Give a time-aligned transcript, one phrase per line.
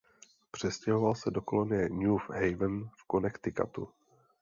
[0.51, 3.89] Přestěhoval se do kolonie New Haven v Connecticutu.